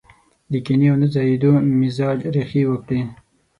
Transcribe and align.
د 0.51 0.53
کينې 0.65 0.87
او 0.91 0.95
نه 1.01 1.07
ځايېدو 1.13 1.51
مزاج 1.79 2.19
ريښې 2.33 2.63
وکړي. 2.67 3.01